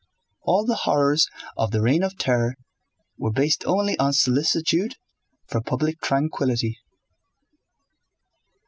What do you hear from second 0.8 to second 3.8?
horrors of the reign of terror were based